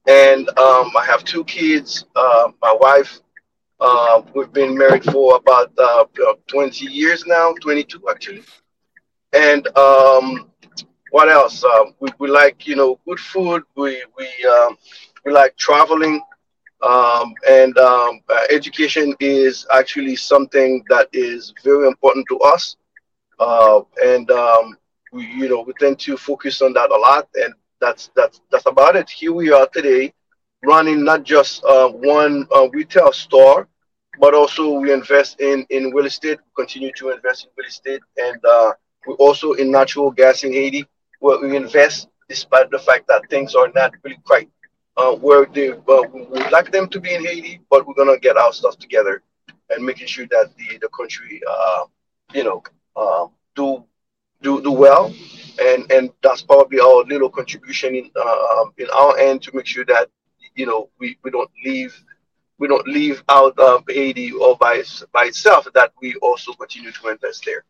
And 0.08 0.48
um, 0.58 0.92
I 0.98 1.06
have 1.06 1.24
two 1.24 1.44
kids. 1.44 2.06
my 2.16 2.76
wife, 2.80 3.20
we've 4.34 4.52
been 4.54 4.78
married 4.78 5.04
for 5.04 5.38
about 5.38 5.76
20 6.48 6.86
years 6.86 7.26
now, 7.26 7.54
22 7.62 8.02
actually. 8.10 8.44
And 9.34 9.68
um, 9.78 10.50
what 11.12 11.30
else? 11.30 11.64
We, 12.00 12.10
we 12.20 12.30
like 12.30 12.66
you 12.68 12.76
know 12.76 13.00
good 13.08 13.20
food. 13.20 13.64
We 13.76 14.04
we 14.18 14.28
um, 14.46 14.78
we 15.26 15.32
like 15.32 15.56
traveling, 15.58 16.22
um, 16.82 17.34
and 17.50 17.78
um, 17.78 18.22
uh, 18.30 18.44
education 18.50 19.14
is 19.20 19.66
actually 19.74 20.16
something 20.16 20.84
that 20.90 21.08
is 21.14 21.54
very 21.64 21.88
important 21.88 22.26
to 22.30 22.40
us. 22.40 22.76
Uh, 23.40 23.82
and 24.04 24.30
um, 24.32 24.78
we 25.12 25.26
you 25.26 25.50
know 25.50 25.62
we 25.62 25.74
tend 25.80 26.00
to 26.00 26.18
focus 26.18 26.62
on 26.62 26.74
that 26.74 26.90
a 26.92 26.96
lot, 26.98 27.28
and 27.36 27.54
that's 27.80 28.12
that's 28.16 28.42
that's 28.52 28.66
about 28.66 28.96
it. 28.96 29.10
Here 29.10 29.34
we 29.34 29.52
are 29.52 29.68
today, 29.68 30.14
running 30.64 31.04
not 31.04 31.24
just 31.24 31.64
uh, 31.66 31.90
one 31.90 32.48
uh, 32.56 32.70
retail 32.70 33.12
store, 33.12 33.68
but 34.20 34.34
also 34.34 34.74
we 34.80 34.92
invest 34.94 35.40
in 35.42 35.66
in 35.70 35.92
real 35.92 36.06
estate. 36.06 36.40
We 36.40 36.64
Continue 36.64 36.92
to 36.98 37.10
invest 37.12 37.46
in 37.46 37.50
real 37.58 37.68
estate, 37.68 38.02
and 38.18 38.40
uh, 38.46 38.72
we 39.08 39.14
also 39.16 39.54
in 39.54 39.72
natural 39.72 40.12
gas 40.12 40.44
in 40.44 40.54
Haiti, 40.54 40.86
where 41.20 41.40
we 41.40 41.56
invest 41.56 42.08
despite 42.30 42.70
the 42.72 42.80
fact 42.80 43.08
that 43.08 43.30
things 43.30 43.56
are 43.56 43.70
not 43.76 43.94
really 44.04 44.20
quite 44.26 44.50
uh, 44.98 45.16
where 45.16 45.46
they 45.46 45.72
we 45.72 46.22
would 46.24 46.52
like 46.52 46.72
them 46.72 46.88
to 46.90 47.00
be 47.00 47.14
in 47.14 47.26
Haiti, 47.26 47.62
but 47.70 47.88
we're 47.88 47.94
gonna 47.94 48.20
get 48.20 48.38
our 48.38 48.54
stuff 48.54 48.78
together 48.78 49.24
and 49.70 49.86
making 49.86 50.08
sure 50.08 50.28
that 50.28 50.52
the 50.58 50.78
the 50.80 50.90
country, 50.90 51.42
uh, 51.50 51.86
you 52.34 52.44
know, 52.44 52.64
uh, 52.96 53.28
do 53.56 53.84
do 54.42 54.62
do 54.62 54.72
well, 54.72 55.14
and 55.62 55.92
and 55.92 56.12
that's 56.22 56.42
probably 56.42 56.80
our 56.80 57.04
little 57.06 57.30
contribution 57.30 57.96
in 57.96 58.12
uh, 58.16 58.62
um, 58.62 58.74
in 58.78 58.88
our 58.94 59.18
end 59.18 59.42
to 59.44 59.56
make 59.56 59.66
sure 59.66 59.86
that 59.86 60.10
you 60.56 60.66
know 60.66 60.90
we, 61.00 61.18
we 61.24 61.32
don't 61.32 61.52
leave 61.66 61.96
we 62.58 62.68
don't 62.68 62.88
leave 62.88 63.24
out 63.30 63.58
of 63.58 63.84
Haiti 63.88 64.34
all 64.34 64.56
by 64.56 64.84
by 65.14 65.26
itself. 65.26 65.68
That 65.74 65.94
we 66.02 66.16
also 66.16 66.54
continue 66.54 66.92
to 66.92 67.10
invest 67.10 67.46
there. 67.46 67.64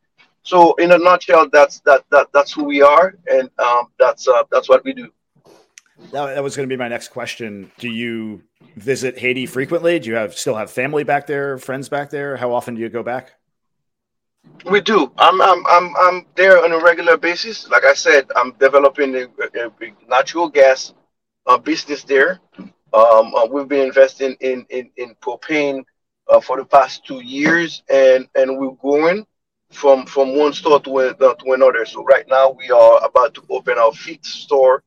So 0.43 0.73
in 0.75 0.91
a 0.91 0.97
nutshell, 0.97 1.49
that's 1.49 1.79
that 1.81 2.03
that 2.11 2.27
that's 2.33 2.51
who 2.51 2.63
we 2.63 2.81
are, 2.81 3.15
and 3.31 3.49
um, 3.59 3.87
that's 3.99 4.27
uh, 4.27 4.43
that's 4.51 4.67
what 4.69 4.83
we 4.83 4.93
do. 4.93 5.11
That, 6.11 6.35
that 6.35 6.43
was 6.43 6.55
going 6.55 6.67
to 6.67 6.73
be 6.73 6.77
my 6.77 6.87
next 6.87 7.09
question. 7.09 7.71
Do 7.77 7.89
you 7.89 8.43
visit 8.75 9.17
Haiti 9.17 9.45
frequently? 9.45 9.99
Do 9.99 10.09
you 10.09 10.15
have 10.15 10.37
still 10.37 10.55
have 10.55 10.71
family 10.71 11.03
back 11.03 11.27
there, 11.27 11.57
friends 11.57 11.89
back 11.89 12.09
there? 12.09 12.37
How 12.37 12.53
often 12.53 12.75
do 12.75 12.81
you 12.81 12.89
go 12.89 13.03
back? 13.03 13.33
We 14.65 14.81
do. 14.81 15.11
I'm 15.17 15.41
I'm 15.41 15.65
I'm 15.67 15.95
I'm 15.97 16.25
there 16.35 16.63
on 16.63 16.71
a 16.71 16.79
regular 16.79 17.17
basis. 17.17 17.69
Like 17.69 17.85
I 17.85 17.93
said, 17.93 18.25
I'm 18.35 18.53
developing 18.53 19.15
a, 19.15 19.23
a, 19.23 19.67
a 19.67 19.93
natural 20.09 20.49
gas 20.49 20.93
uh, 21.45 21.57
business 21.57 22.03
there. 22.03 22.39
Um, 22.93 23.33
uh, 23.35 23.47
we've 23.49 23.67
been 23.67 23.87
investing 23.87 24.35
in 24.41 24.65
in 24.69 24.89
in 24.97 25.15
propane 25.21 25.83
uh, 26.29 26.41
for 26.41 26.57
the 26.57 26.65
past 26.65 27.05
two 27.05 27.21
years, 27.23 27.83
and 27.89 28.27
and 28.35 28.57
we're 28.57 28.71
growing 28.71 29.25
from 29.71 30.05
from 30.05 30.35
one 30.37 30.53
store 30.53 30.79
to, 30.81 30.97
uh, 30.97 31.13
to 31.13 31.53
another. 31.53 31.85
So 31.85 32.03
right 32.03 32.27
now 32.27 32.49
we 32.51 32.69
are 32.71 33.03
about 33.05 33.33
to 33.35 33.43
open 33.49 33.77
our 33.77 33.93
fifth 33.93 34.25
store 34.25 34.83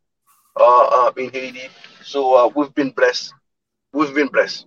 uh, 0.56 1.06
uh, 1.06 1.12
in 1.16 1.30
Haiti. 1.30 1.68
So 2.02 2.34
uh, 2.34 2.50
we've 2.54 2.74
been 2.74 2.90
blessed. 2.90 3.32
We've 3.92 4.14
been 4.14 4.28
blessed. 4.28 4.66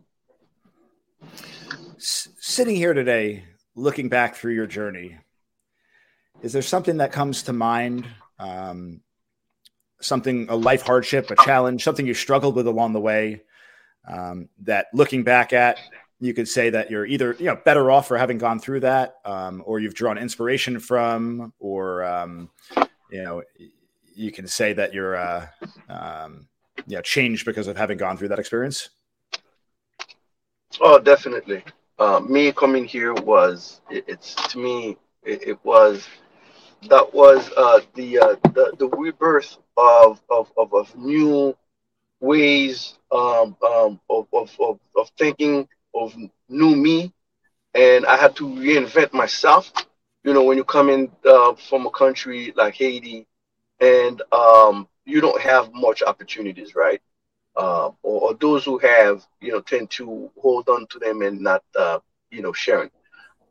S- 1.97 2.29
sitting 2.39 2.75
here 2.75 2.93
today, 2.93 3.45
looking 3.75 4.09
back 4.09 4.35
through 4.35 4.53
your 4.53 4.67
journey, 4.67 5.17
is 6.41 6.53
there 6.53 6.61
something 6.61 6.97
that 6.97 7.11
comes 7.11 7.43
to 7.43 7.53
mind? 7.53 8.07
Um, 8.39 9.01
something, 9.99 10.47
a 10.49 10.55
life 10.55 10.83
hardship, 10.83 11.31
a 11.31 11.35
challenge, 11.35 11.83
something 11.83 12.05
you 12.05 12.13
struggled 12.13 12.55
with 12.55 12.67
along 12.67 12.93
the 12.93 12.99
way 12.99 13.41
um, 14.07 14.49
that 14.63 14.87
looking 14.93 15.23
back 15.23 15.53
at, 15.53 15.79
you 16.19 16.33
could 16.33 16.47
say 16.47 16.71
that 16.71 16.89
you're 16.89 17.05
either 17.05 17.35
you 17.37 17.45
know 17.45 17.55
better 17.63 17.91
off 17.91 18.07
for 18.07 18.17
having 18.17 18.37
gone 18.37 18.59
through 18.59 18.79
that, 18.81 19.15
um, 19.25 19.61
or 19.65 19.79
you've 19.79 19.93
drawn 19.93 20.17
inspiration 20.17 20.79
from, 20.79 21.53
or 21.59 22.03
um, 22.03 22.49
you 23.11 23.23
know 23.23 23.43
you 24.17 24.31
can 24.31 24.47
say 24.47 24.73
that 24.73 24.93
you're 24.93 25.15
uh, 25.15 25.47
um, 25.89 26.47
yeah 26.85 27.01
changed 27.01 27.45
because 27.45 27.67
of 27.67 27.77
having 27.77 27.97
gone 27.97 28.17
through 28.17 28.29
that 28.29 28.39
experience? 28.39 28.89
Oh, 30.81 30.99
definitely. 30.99 31.63
Uh, 31.99 32.19
me 32.19 32.51
coming 32.51 32.85
here 32.85 33.13
was 33.13 33.81
it, 33.89 34.03
it's 34.07 34.35
to 34.49 34.59
me 34.59 34.97
it, 35.23 35.47
it, 35.47 35.59
was 35.63 36.07
that 36.89 37.13
was 37.13 37.49
uh, 37.57 37.79
the, 37.95 38.19
uh, 38.19 38.35
the 38.53 38.73
the 38.77 38.89
rebirth 38.89 39.57
of 39.77 40.21
of, 40.29 40.51
of, 40.57 40.73
of 40.73 40.95
new 40.95 41.55
ways 42.19 42.97
um, 43.11 43.55
um, 43.65 43.99
of, 44.09 44.27
of, 44.33 44.51
of, 44.59 44.79
of 44.95 45.09
thinking 45.17 45.67
of 45.93 46.15
new 46.49 46.75
me 46.75 47.13
and 47.73 48.05
I 48.05 48.17
had 48.17 48.35
to 48.37 48.47
reinvent 48.47 49.13
myself. 49.13 49.71
You 50.23 50.33
know, 50.33 50.43
when 50.43 50.57
you 50.57 50.63
come 50.63 50.89
in 50.89 51.11
uh, 51.25 51.53
from 51.53 51.85
a 51.85 51.91
country 51.91 52.53
like 52.55 52.75
Haiti, 52.75 53.27
and 53.79 54.21
um, 54.31 54.87
you 55.05 55.21
don't 55.21 55.41
have 55.41 55.73
much 55.73 56.03
opportunities, 56.03 56.75
right? 56.75 57.01
Uh, 57.55 57.91
or, 58.03 58.21
or, 58.21 58.33
those 58.35 58.63
who 58.63 58.77
have, 58.77 59.25
you 59.41 59.51
know, 59.51 59.59
tend 59.61 59.89
to 59.89 60.29
hold 60.39 60.69
on 60.69 60.85
to 60.87 60.99
them 60.99 61.23
and 61.23 61.41
not, 61.41 61.63
uh, 61.75 61.97
you 62.29 62.41
know, 62.41 62.53
sharing. 62.53 62.91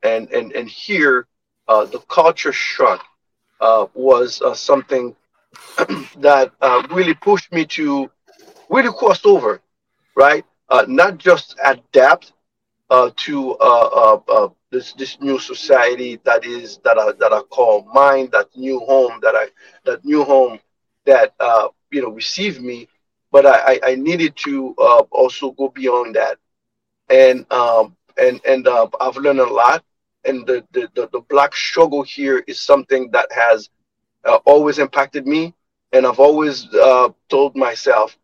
And 0.04 0.30
and 0.30 0.52
and 0.52 0.68
here, 0.68 1.26
uh, 1.66 1.86
the 1.86 1.98
culture 2.00 2.52
shock 2.52 3.04
uh, 3.60 3.86
was 3.94 4.40
uh, 4.42 4.54
something 4.54 5.16
that 6.18 6.52
uh, 6.60 6.86
really 6.90 7.14
pushed 7.14 7.50
me 7.52 7.64
to 7.66 8.08
really 8.70 8.92
cross 8.92 9.24
over, 9.24 9.60
right? 10.14 10.44
not 10.88 11.16
just 11.18 11.56
adapt 11.64 12.32
to 13.16 13.56
this 14.70 14.92
this 14.94 15.18
new 15.20 15.38
society 15.38 16.20
that 16.24 16.44
is 16.44 16.78
that 16.84 16.98
I 16.98 17.12
that 17.20 17.32
I 17.32 17.40
call 17.42 17.84
mine, 17.94 18.28
that 18.32 18.48
new 18.56 18.78
home 18.80 19.20
that 19.22 19.34
I 19.34 19.46
that 19.84 20.04
new 20.04 20.24
home 20.24 20.58
that 21.06 21.34
uh, 21.40 21.68
you 21.90 22.02
know 22.02 22.10
received 22.10 22.60
me, 22.62 22.88
but 23.30 23.46
I 23.46 23.80
I 23.82 23.94
needed 23.96 24.36
to 24.44 24.74
uh, 24.78 25.02
also 25.10 25.52
go 25.52 25.68
beyond 25.68 26.16
that, 26.16 26.38
and 27.10 27.50
um, 27.52 27.96
and 28.16 28.40
and 28.46 28.66
uh, 28.66 28.88
I've 29.00 29.16
learned 29.16 29.40
a 29.40 29.46
lot, 29.52 29.84
and 30.24 30.46
the, 30.46 30.64
the 30.72 30.88
the, 30.94 31.08
the 31.12 31.20
black 31.28 31.54
struggle 31.54 32.02
here 32.02 32.42
is 32.46 32.60
something 32.60 33.10
that 33.12 33.30
has 33.32 33.68
uh, 34.24 34.38
always 34.44 34.78
impacted 34.78 35.26
me, 35.26 35.54
and 35.92 36.06
I've 36.06 36.20
always 36.20 36.66
uh, 36.74 37.10
told 37.28 37.56
myself 37.56 38.16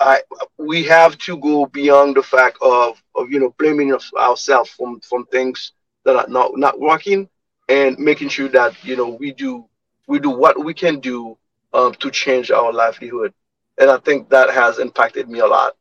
I 0.00 0.22
we 0.58 0.84
have 0.84 1.18
to 1.18 1.36
go 1.38 1.66
beyond 1.66 2.16
the 2.16 2.22
fact 2.22 2.58
of, 2.62 3.02
of 3.14 3.30
you 3.30 3.40
know 3.40 3.54
blaming 3.58 3.96
ourselves 4.18 4.70
from 4.70 5.00
from 5.00 5.26
things 5.26 5.72
that 6.04 6.16
are 6.16 6.28
not 6.28 6.56
not 6.56 6.78
working 6.80 7.28
and 7.68 7.98
making 7.98 8.28
sure 8.28 8.48
that 8.48 8.72
you 8.84 8.96
know 8.96 9.10
we 9.10 9.32
do 9.32 9.66
we 10.06 10.18
do 10.18 10.30
what 10.30 10.62
we 10.64 10.74
can 10.74 11.00
do 11.00 11.36
um, 11.72 11.94
to 11.94 12.10
change 12.10 12.50
our 12.50 12.72
livelihood. 12.72 13.32
And 13.78 13.90
I 13.90 13.98
think 13.98 14.30
that 14.30 14.50
has 14.50 14.78
impacted 14.78 15.28
me 15.28 15.40
a 15.40 15.46
lot 15.46 15.74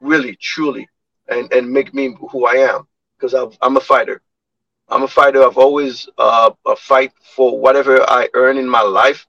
really 0.00 0.36
truly 0.36 0.88
and 1.28 1.52
and 1.52 1.70
make 1.70 1.94
me 1.94 2.16
who 2.30 2.46
I 2.46 2.54
am 2.54 2.86
because 3.18 3.34
I'm 3.60 3.76
a 3.76 3.80
fighter. 3.80 4.22
I'm 4.88 5.02
a 5.02 5.08
fighter. 5.08 5.42
I've 5.42 5.58
always 5.58 6.08
uh, 6.18 6.50
a 6.66 6.76
fight 6.76 7.12
for 7.36 7.58
whatever 7.58 8.02
I 8.08 8.28
earn 8.34 8.56
in 8.58 8.68
my 8.68 8.82
life. 8.82 9.26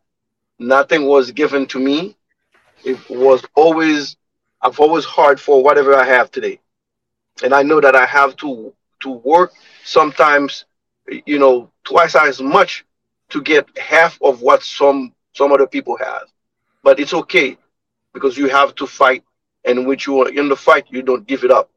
Nothing 0.60 1.06
was 1.06 1.32
given 1.32 1.66
to 1.68 1.80
me. 1.80 2.16
It 2.84 2.98
was 3.10 3.44
always 3.56 4.16
I've 4.62 4.80
always 4.80 5.06
hard 5.06 5.40
for 5.40 5.64
whatever 5.64 5.96
I 5.96 6.06
have 6.06 6.32
today. 6.32 6.60
And 7.44 7.54
I 7.54 7.64
know 7.64 7.80
that 7.82 7.96
I 7.96 8.06
have 8.06 8.36
to 8.38 8.74
to 9.02 9.10
work 9.12 9.54
sometimes, 9.86 10.66
you 11.26 11.40
know, 11.40 11.72
twice 11.86 12.16
as 12.16 12.42
much 12.42 12.86
to 13.30 13.42
get 13.42 13.66
half 13.78 14.20
of 14.22 14.42
what 14.42 14.64
some 14.64 15.14
some 15.34 15.52
other 15.52 15.68
people 15.68 15.98
have. 15.98 16.24
But 16.84 17.00
it's 17.00 17.14
okay 17.14 17.58
because 18.14 18.38
you 18.38 18.50
have 18.50 18.76
to 18.76 18.88
fight 18.88 19.24
and 19.66 19.88
when 19.88 20.00
you 20.06 20.22
are 20.22 20.30
in 20.30 20.50
the 20.50 20.56
fight, 20.56 20.86
you 20.90 21.02
don't 21.02 21.28
give 21.28 21.44
it 21.44 21.52
up. 21.52 21.70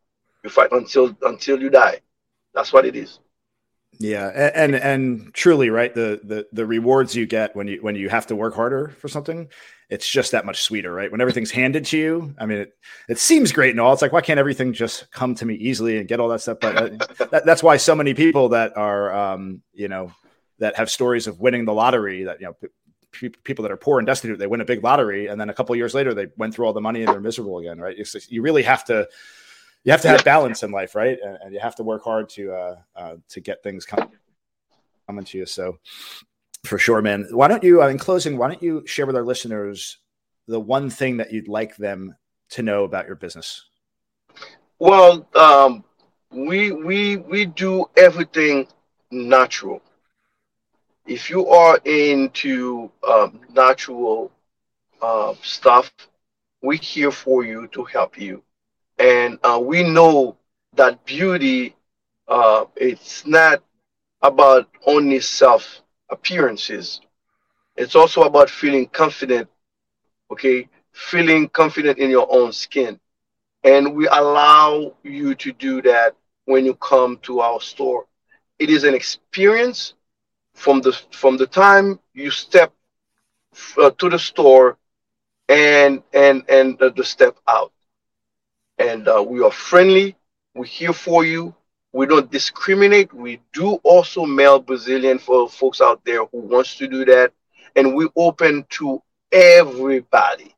You 0.45 0.51
fight 0.51 0.73
until 0.73 1.17
until 1.23 1.61
you 1.61 1.71
die. 1.71 2.01
That's 2.55 2.73
what 2.73 2.87
it 2.87 2.97
is. 2.97 3.21
Yeah, 3.99 4.29
and, 4.29 4.75
and 4.75 4.83
and, 4.83 5.35
truly, 5.35 5.71
right? 5.71 5.95
The 5.95 6.21
the 6.25 6.47
the 6.53 6.67
rewards 6.67 7.15
you 7.15 7.27
get 7.27 7.55
when 7.55 7.69
you 7.69 7.79
when 7.83 7.95
you 7.95 8.09
have 8.09 8.27
to 8.29 8.37
work 8.37 8.55
harder 8.55 8.89
for 8.99 9.09
something, 9.09 9.49
it's 9.91 10.09
just 10.09 10.33
that 10.33 10.47
much 10.47 10.63
sweeter, 10.63 10.93
right? 10.93 11.13
When 11.13 11.21
everything's 11.21 11.51
handed 11.51 11.85
to 11.87 11.99
you, 11.99 12.35
I 12.39 12.47
mean, 12.47 12.59
it 12.59 12.73
it 13.09 13.19
seems 13.19 13.53
great 13.53 13.71
and 13.71 13.81
all. 13.81 13.93
It's 13.93 14.03
like 14.03 14.13
why 14.13 14.23
can't 14.23 14.41
everything 14.41 14.73
just 14.73 15.11
come 15.13 15.35
to 15.37 15.45
me 15.45 15.55
easily 15.55 15.99
and 15.99 16.09
get 16.09 16.21
all 16.21 16.29
that 16.31 16.41
stuff? 16.41 16.59
But 16.61 16.77
uh, 16.77 17.27
that, 17.31 17.43
that's 17.45 17.63
why 17.63 17.77
so 17.77 17.95
many 17.95 18.15
people 18.15 18.49
that 18.51 18.77
are, 18.77 19.13
um, 19.15 19.63
you 19.75 19.89
know, 19.89 20.13
that 20.59 20.77
have 20.77 20.91
stories 20.91 21.27
of 21.27 21.41
winning 21.41 21.65
the 21.65 21.75
lottery 21.75 22.25
that 22.25 22.41
you 22.41 22.47
know 22.47 22.57
pe- 23.13 23.29
people 23.29 23.63
that 23.63 23.71
are 23.71 23.77
poor 23.77 23.99
and 23.99 24.07
destitute, 24.07 24.39
they 24.39 24.47
win 24.47 24.61
a 24.61 24.65
big 24.65 24.83
lottery, 24.83 25.29
and 25.29 25.41
then 25.41 25.51
a 25.51 25.55
couple 25.55 25.77
years 25.77 25.95
later, 25.95 26.15
they 26.15 26.29
went 26.37 26.55
through 26.55 26.67
all 26.67 26.73
the 26.73 26.81
money 26.81 27.03
and 27.03 27.13
they're 27.13 27.21
miserable 27.21 27.59
again, 27.59 27.79
right? 27.79 27.97
It's, 27.99 28.31
you 28.31 28.43
really 28.43 28.63
have 28.63 28.85
to 28.87 29.09
you 29.85 29.93
have 29.93 30.03
to 30.03 30.09
have 30.09 30.25
balance 30.25 30.63
in 30.63 30.71
life, 30.71 30.95
right? 30.95 31.19
And, 31.23 31.39
and 31.43 31.55
you 31.55 31.61
have 31.61 31.77
to 31.77 31.83
work 31.83 32.05
hard 32.05 32.29
to 32.31 32.53
uh, 32.53 32.77
uh, 32.95 33.17
to 33.31 33.41
get 33.41 33.63
things 33.63 33.85
coming 33.85 34.11
coming 35.07 35.25
to 35.25 35.39
you. 35.39 35.47
So 35.47 35.79
for 36.65 36.79
sure, 36.79 37.03
man. 37.03 37.27
Why 37.31 37.49
don't 37.49 37.65
you, 37.65 37.83
uh, 37.83 37.89
in 37.89 37.99
closing, 37.99 38.39
why 38.39 38.49
don't 38.49 38.63
you 38.63 38.87
share 38.87 39.07
with 39.07 39.17
our 39.17 39.25
listeners 39.25 39.99
the 40.47 40.61
one 40.61 40.91
thing 40.91 41.17
that 41.17 41.33
you'd 41.33 41.49
like 41.49 41.77
them 41.77 42.17
to 42.51 42.63
know 42.63 42.85
about 42.85 43.07
your 43.07 43.17
business? 43.17 43.65
Well, 44.79 45.29
um, 45.35 45.85
we 46.31 46.73
we 46.73 47.17
we 47.17 47.47
do 47.47 47.87
everything 47.97 48.67
natural. 49.11 49.83
If 51.07 51.31
you 51.31 51.49
are 51.49 51.79
into 51.85 52.91
um, 53.07 53.41
natural 53.53 54.31
uh, 55.01 55.35
stuff, 55.43 55.93
we're 56.63 56.79
here 56.79 57.11
for 57.11 57.45
you 57.45 57.67
to 57.69 57.85
help 57.85 58.21
you. 58.21 58.43
And 59.03 59.39
uh, 59.45 59.61
we 59.63 59.85
know 59.85 60.39
that 60.77 61.05
beauty, 61.07 61.77
uh, 62.29 62.67
it's 62.77 63.27
not 63.27 63.63
about 64.23 64.69
only 64.87 65.21
self 65.21 65.83
appearances. 66.11 67.01
It's 67.77 67.97
also 67.97 68.23
about 68.23 68.51
feeling 68.51 68.87
confident, 68.87 69.49
okay? 70.31 70.69
Feeling 70.93 71.49
confident 71.49 71.99
in 71.99 72.11
your 72.11 72.29
own 72.31 72.53
skin. 72.53 73.01
And 73.65 73.95
we 73.95 74.09
allow 74.09 74.95
you 75.03 75.35
to 75.37 75.53
do 75.53 75.83
that 75.83 76.17
when 76.47 76.65
you 76.67 76.75
come 76.77 77.19
to 77.23 77.41
our 77.41 77.61
store. 77.61 78.07
It 78.59 78.71
is 78.71 78.85
an 78.85 78.95
experience 78.95 79.95
from 80.55 80.81
the 80.83 80.93
from 81.13 81.37
the 81.39 81.47
time 81.47 82.01
you 82.15 82.31
step 82.31 82.73
uh, 83.79 83.91
to 83.99 84.09
the 84.11 84.19
store 84.19 84.79
and 85.49 86.03
and 86.13 86.45
and 86.49 86.79
the 86.79 87.05
step 87.05 87.37
out. 87.49 87.73
And 88.79 89.09
uh, 89.09 89.25
we 89.27 89.43
are 89.43 89.51
friendly. 89.51 90.17
We're 90.55 90.65
here 90.65 90.93
for 90.93 91.25
you. 91.25 91.55
We 91.93 92.07
don't 92.07 92.31
discriminate. 92.31 93.13
We 93.13 93.41
do 93.53 93.75
also 93.85 94.25
male 94.25 94.59
Brazilian 94.59 95.19
for 95.19 95.49
folks 95.49 95.81
out 95.81 96.03
there 96.05 96.25
who 96.27 96.39
wants 96.39 96.77
to 96.77 96.89
do 96.89 97.05
that. 97.05 97.33
And 97.77 97.95
we 97.95 98.09
open 98.17 98.65
to 98.71 99.03
everybody. 99.31 100.55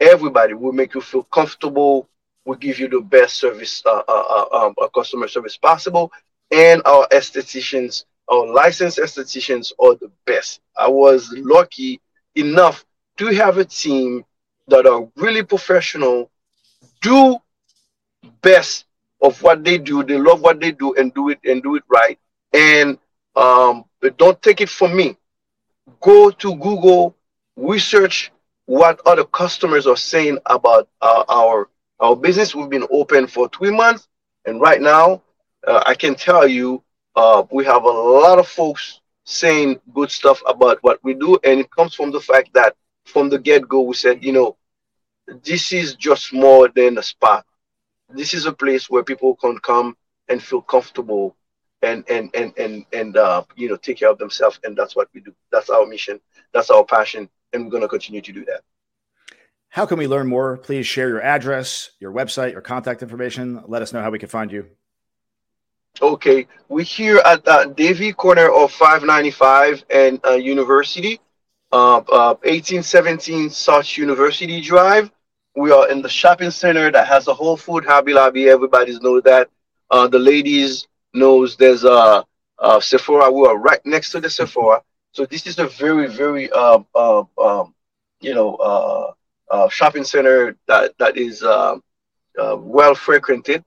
Everybody 0.00 0.54
will 0.54 0.72
make 0.72 0.94
you 0.94 1.00
feel 1.00 1.24
comfortable. 1.24 2.08
We 2.44 2.56
give 2.56 2.78
you 2.78 2.88
the 2.88 3.00
best 3.00 3.34
service, 3.34 3.82
uh, 3.84 4.02
uh, 4.08 4.46
uh, 4.52 4.66
um, 4.66 4.74
uh, 4.80 4.88
customer 4.88 5.28
service 5.28 5.56
possible. 5.56 6.10
And 6.50 6.80
our 6.86 7.06
estheticians, 7.08 8.04
our 8.30 8.46
licensed 8.46 8.98
estheticians 8.98 9.72
are 9.78 9.94
the 9.96 10.10
best. 10.24 10.60
I 10.76 10.88
was 10.88 11.30
lucky 11.36 12.00
enough 12.34 12.84
to 13.18 13.26
have 13.26 13.58
a 13.58 13.64
team 13.64 14.24
that 14.68 14.86
are 14.86 15.08
really 15.16 15.42
professional, 15.42 16.30
do 17.02 17.38
best 18.42 18.86
of 19.20 19.42
what 19.42 19.64
they 19.64 19.78
do. 19.78 20.02
They 20.02 20.18
love 20.18 20.40
what 20.40 20.60
they 20.60 20.72
do 20.72 20.94
and 20.94 21.12
do 21.14 21.28
it 21.30 21.38
and 21.44 21.62
do 21.62 21.76
it 21.76 21.82
right. 21.88 22.18
And 22.52 22.98
um, 23.36 23.84
don't 24.16 24.40
take 24.42 24.60
it 24.60 24.68
from 24.68 24.96
me. 24.96 25.16
Go 26.00 26.30
to 26.30 26.54
Google, 26.56 27.16
research 27.56 28.30
what 28.66 29.00
other 29.06 29.24
customers 29.24 29.86
are 29.86 29.96
saying 29.96 30.38
about 30.46 30.88
uh, 31.00 31.24
our 31.28 31.68
our 32.00 32.14
business. 32.14 32.54
We've 32.54 32.68
been 32.68 32.86
open 32.90 33.26
for 33.26 33.48
three 33.48 33.70
months, 33.70 34.08
and 34.44 34.60
right 34.60 34.80
now, 34.80 35.22
uh, 35.66 35.82
I 35.86 35.94
can 35.94 36.14
tell 36.14 36.46
you, 36.46 36.82
uh, 37.16 37.44
we 37.50 37.64
have 37.64 37.84
a 37.84 37.88
lot 37.88 38.38
of 38.38 38.46
folks 38.46 39.00
saying 39.24 39.80
good 39.94 40.10
stuff 40.10 40.42
about 40.46 40.78
what 40.82 41.02
we 41.02 41.14
do, 41.14 41.38
and 41.44 41.58
it 41.60 41.70
comes 41.70 41.94
from 41.94 42.10
the 42.10 42.20
fact 42.20 42.50
that 42.54 42.76
from 43.06 43.30
the 43.30 43.38
get 43.38 43.66
go, 43.66 43.80
we 43.80 43.94
said, 43.94 44.22
you 44.22 44.32
know, 44.32 44.56
this 45.44 45.72
is 45.72 45.94
just 45.94 46.32
more 46.32 46.68
than 46.68 46.98
a 46.98 47.02
spa 47.02 47.42
this 48.10 48.34
is 48.34 48.46
a 48.46 48.52
place 48.52 48.88
where 48.88 49.02
people 49.02 49.36
can 49.36 49.58
come 49.58 49.96
and 50.28 50.42
feel 50.42 50.62
comfortable 50.62 51.36
and 51.82 52.04
and 52.08 52.30
and 52.34 52.52
and 52.58 52.84
and 52.92 53.16
uh, 53.16 53.42
you 53.56 53.68
know 53.68 53.76
take 53.76 53.98
care 53.98 54.10
of 54.10 54.18
themselves 54.18 54.58
and 54.64 54.76
that's 54.76 54.96
what 54.96 55.08
we 55.14 55.20
do. 55.20 55.34
That's 55.52 55.70
our 55.70 55.86
mission. 55.86 56.20
That's 56.52 56.70
our 56.70 56.84
passion 56.84 57.28
and 57.52 57.64
we're 57.64 57.70
going 57.70 57.82
to 57.82 57.88
continue 57.88 58.20
to 58.20 58.32
do 58.32 58.44
that. 58.46 58.62
How 59.70 59.86
can 59.86 59.98
we 59.98 60.06
learn 60.06 60.26
more? 60.26 60.56
Please 60.56 60.86
share 60.86 61.08
your 61.08 61.22
address 61.22 61.90
your 62.00 62.12
website 62.12 62.52
your 62.52 62.62
contact 62.62 63.02
information. 63.02 63.62
Let 63.66 63.82
us 63.82 63.92
know 63.92 64.02
how 64.02 64.10
we 64.10 64.18
can 64.18 64.28
find 64.28 64.50
you. 64.50 64.66
Okay. 66.00 66.46
We're 66.68 66.84
here 66.84 67.20
at 67.24 67.46
uh, 67.46 67.66
davie 67.66 68.12
corner 68.12 68.50
of 68.50 68.72
595 68.72 69.84
and 69.90 70.20
uh, 70.24 70.32
university 70.32 71.20
uh, 71.72 71.98
uh, 71.98 72.34
1817 72.44 73.50
south 73.50 73.96
university 73.96 74.60
drive 74.60 75.10
we 75.58 75.72
are 75.72 75.90
in 75.90 76.00
the 76.02 76.08
shopping 76.08 76.50
center 76.50 76.90
that 76.92 77.06
has 77.08 77.26
a 77.26 77.34
Whole 77.34 77.56
Food, 77.56 77.84
Hobby 77.84 78.12
Lobby. 78.14 78.48
Everybody's 78.48 79.00
know 79.00 79.20
that. 79.20 79.50
Uh, 79.90 80.06
the 80.06 80.18
ladies 80.18 80.86
knows 81.14 81.56
there's 81.56 81.82
a, 81.84 82.24
a, 82.58 82.80
Sephora. 82.80 83.30
We 83.30 83.46
are 83.46 83.56
right 83.58 83.84
next 83.84 84.12
to 84.12 84.20
the 84.20 84.30
Sephora. 84.30 84.82
So 85.12 85.26
this 85.26 85.46
is 85.46 85.58
a 85.58 85.66
very, 85.66 86.06
very, 86.06 86.50
uh, 86.52 86.80
uh, 86.94 87.24
um, 87.38 87.74
you 88.20 88.34
know, 88.34 88.54
uh, 88.56 89.12
uh, 89.50 89.68
shopping 89.68 90.04
center 90.04 90.56
that 90.68 90.96
that 90.98 91.16
is 91.16 91.42
um, 91.42 91.82
uh, 92.38 92.56
well 92.58 92.94
frequented. 92.94 93.64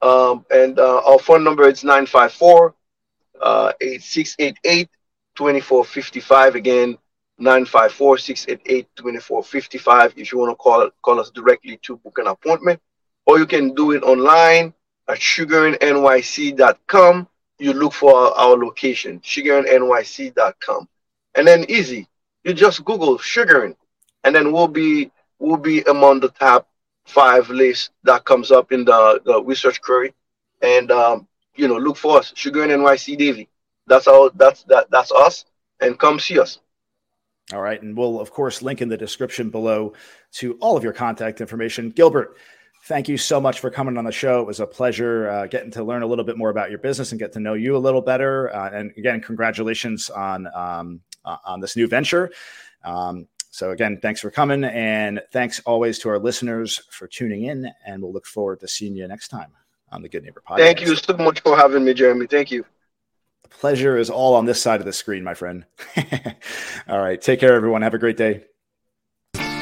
Um, 0.00 0.44
and 0.50 0.78
our 0.78 1.18
phone 1.18 1.42
number 1.42 1.68
is 1.68 1.82
954 1.82 2.74
8688 3.80 4.88
2455. 5.34 6.54
Again, 6.54 6.98
954-688-2455 7.42 10.12
if 10.16 10.32
you 10.32 10.38
want 10.38 10.50
to 10.50 10.56
call 10.56 10.88
call 11.02 11.20
us 11.20 11.30
directly 11.30 11.78
to 11.82 11.98
book 11.98 12.16
an 12.18 12.28
appointment 12.28 12.80
or 13.26 13.38
you 13.38 13.46
can 13.46 13.74
do 13.74 13.92
it 13.92 14.02
online 14.02 14.72
at 15.08 15.18
sugaringnyc.com 15.18 17.28
you 17.58 17.72
look 17.72 17.92
for 17.92 18.14
our, 18.14 18.32
our 18.32 18.56
location 18.56 19.20
sugaringnyc.com 19.20 20.88
and 21.34 21.46
then 21.46 21.64
easy 21.68 22.08
you 22.44 22.54
just 22.54 22.84
google 22.84 23.18
sugaring 23.18 23.76
and 24.24 24.34
then 24.34 24.52
we'll 24.52 24.68
be 24.68 25.10
we'll 25.38 25.56
be 25.56 25.82
among 25.82 26.18
the 26.20 26.30
top 26.30 26.68
five 27.06 27.48
list 27.50 27.90
that 28.04 28.24
comes 28.24 28.52
up 28.52 28.70
in 28.70 28.84
the, 28.84 29.20
the 29.24 29.42
research 29.42 29.82
query. 29.82 30.14
And 30.60 30.92
um, 30.92 31.26
you 31.56 31.68
know 31.68 31.76
look 31.76 31.96
for 31.96 32.18
us 32.18 32.32
sugaring 32.34 32.70
nyc 32.70 33.16
davie 33.18 33.48
that's 33.86 34.06
all 34.06 34.30
that's 34.34 34.62
that 34.64 34.90
that's 34.90 35.12
us 35.12 35.44
and 35.80 35.98
come 35.98 36.18
see 36.18 36.38
us 36.38 36.58
all 37.52 37.60
right. 37.60 37.80
And 37.80 37.96
we'll, 37.96 38.20
of 38.20 38.30
course, 38.30 38.62
link 38.62 38.80
in 38.80 38.88
the 38.88 38.96
description 38.96 39.50
below 39.50 39.92
to 40.32 40.54
all 40.54 40.76
of 40.76 40.84
your 40.84 40.92
contact 40.92 41.40
information. 41.40 41.90
Gilbert, 41.90 42.36
thank 42.84 43.08
you 43.08 43.16
so 43.16 43.40
much 43.40 43.60
for 43.60 43.70
coming 43.70 43.96
on 43.96 44.04
the 44.04 44.12
show. 44.12 44.40
It 44.40 44.46
was 44.46 44.60
a 44.60 44.66
pleasure 44.66 45.28
uh, 45.28 45.46
getting 45.46 45.70
to 45.72 45.84
learn 45.84 46.02
a 46.02 46.06
little 46.06 46.24
bit 46.24 46.36
more 46.36 46.50
about 46.50 46.70
your 46.70 46.78
business 46.78 47.12
and 47.12 47.18
get 47.18 47.32
to 47.32 47.40
know 47.40 47.54
you 47.54 47.76
a 47.76 47.78
little 47.78 48.00
better. 48.00 48.54
Uh, 48.54 48.70
and 48.70 48.92
again, 48.96 49.20
congratulations 49.20 50.10
on 50.10 50.46
um, 50.54 51.00
uh, 51.24 51.36
on 51.44 51.60
this 51.60 51.76
new 51.76 51.86
venture. 51.86 52.30
Um, 52.84 53.28
so 53.50 53.70
again, 53.70 53.98
thanks 54.00 54.20
for 54.20 54.30
coming, 54.30 54.64
and 54.64 55.20
thanks 55.30 55.60
always 55.60 55.98
to 56.00 56.08
our 56.08 56.18
listeners 56.18 56.80
for 56.90 57.06
tuning 57.06 57.44
in. 57.44 57.70
And 57.86 58.02
we'll 58.02 58.12
look 58.12 58.26
forward 58.26 58.60
to 58.60 58.68
seeing 58.68 58.96
you 58.96 59.06
next 59.06 59.28
time 59.28 59.52
on 59.90 60.00
the 60.00 60.08
Good 60.08 60.24
Neighbor 60.24 60.42
Podcast. 60.48 60.56
Thank 60.56 60.80
you 60.80 60.96
so 60.96 61.16
much 61.18 61.40
for 61.40 61.56
having 61.56 61.84
me, 61.84 61.92
Jeremy. 61.92 62.26
Thank 62.26 62.50
you 62.50 62.64
pleasure 63.60 63.96
is 63.96 64.10
all 64.10 64.34
on 64.34 64.44
this 64.46 64.60
side 64.60 64.80
of 64.80 64.86
the 64.86 64.92
screen, 64.92 65.22
my 65.24 65.34
friend. 65.34 65.64
all 66.88 67.00
right. 67.00 67.20
Take 67.20 67.40
care, 67.40 67.54
everyone. 67.54 67.82
Have 67.82 67.94
a 67.94 67.98
great 67.98 68.16
day. 68.16 68.44